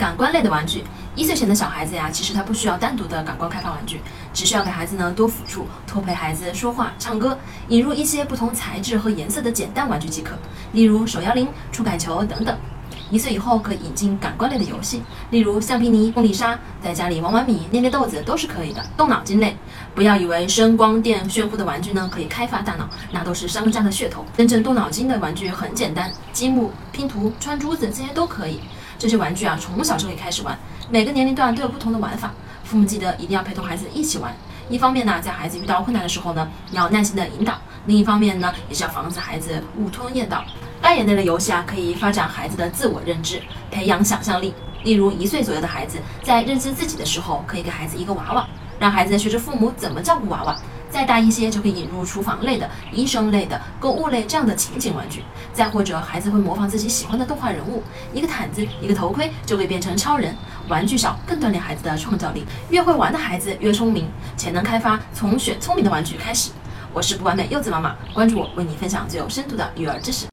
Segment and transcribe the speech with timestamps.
[0.00, 0.82] 感官类的玩具，
[1.14, 4.00] 一岁前的小孩子呀，其实他不需要单独的感官开发玩具，
[4.32, 7.38] 只需要给孩子呢多辅助，多陪孩子说话、唱歌，
[7.68, 10.38] 引入一些不同材质和颜色的简单玩具即可，
[10.72, 12.56] 例如手摇铃、触感球等等。
[13.10, 18.82] 一岁以后可以引进感官类的游戏，例如橡皮泥、梦丽莎，在家里玩玩米、捏捏豆子都是可以的。
[18.96, 19.54] 动脑筋类，
[19.94, 24.24] 不要以为声光电炫酷的玩具呢可以开发大脑，那都是商家的噱头。
[24.34, 28.60] 真正动脑筋的玩具很简单，积木、拼图、穿珠子这些都可以。
[29.00, 30.56] 这些玩具啊，从小就可以开始玩，
[30.90, 32.30] 每个年龄段都有不同的玩法。
[32.64, 34.30] 父母记得一定要陪同孩子一起玩。
[34.68, 37.54] 一方面呢，在孩子遇到困难的时候呢，要耐心的引导；
[37.86, 40.44] 另一方面呢，也是要防止孩子误吞咽道。
[40.82, 43.40] 扮演类的游戏啊，可以发展孩子的自我认知，
[43.70, 44.52] 培养想象力。
[44.84, 48.46] 例如，一岁左右的孩子在认知自己的时候，可以给孩子一个娃娃，
[48.78, 50.54] 让孩子学着父母怎么照顾娃娃。
[50.90, 55.22] 再大一些，就可以引入厨房类的、医生类的、购物类这样的情景玩具。
[55.52, 57.82] 再或者，孩子会模仿自己喜欢的动画人物，
[58.12, 60.34] 一个毯子、一个头盔就会变成超人。
[60.68, 62.44] 玩具少，更锻炼孩子的创造力。
[62.70, 66.50] 越会玩的孩子越聪明，潜能开发从选聪明的玩具开始。
[66.92, 70.26] 我是不完美柚子妈妈，关注我，为你分享最有深度的育儿知识。